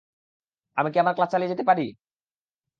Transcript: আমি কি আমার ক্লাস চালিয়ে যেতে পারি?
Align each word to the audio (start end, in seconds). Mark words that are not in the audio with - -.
আমি 0.77 0.89
কি 0.93 0.97
আমার 0.99 1.15
ক্লাস 1.15 1.29
চালিয়ে 1.31 1.51
যেতে 1.51 1.63
পারি? 1.69 1.85